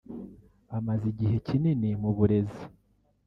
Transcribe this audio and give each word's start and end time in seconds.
amaze 0.77 1.03
igihe 1.11 1.35
kinini 1.47 1.89
mu 2.01 2.11
burezi 2.17 2.63